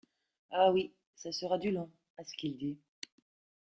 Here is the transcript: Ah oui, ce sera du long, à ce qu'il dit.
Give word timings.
Ah 0.49 0.71
oui, 0.71 0.91
ce 1.15 1.31
sera 1.31 1.59
du 1.59 1.69
long, 1.69 1.87
à 2.17 2.23
ce 2.23 2.33
qu'il 2.35 2.57
dit. 2.57 2.79